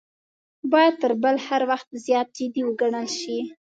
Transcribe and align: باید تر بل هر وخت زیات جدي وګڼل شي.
باید 0.71 0.93
تر 1.01 1.11
بل 1.23 1.35
هر 1.47 1.61
وخت 1.71 1.89
زیات 2.05 2.27
جدي 2.37 2.61
وګڼل 2.65 3.07
شي. 3.19 3.37